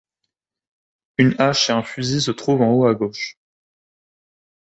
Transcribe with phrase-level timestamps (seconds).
[1.19, 3.37] Une hache et un fusil se trouvent en haut à gauche.